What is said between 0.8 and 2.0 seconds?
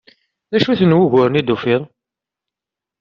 wuguren i d-tufiḍ?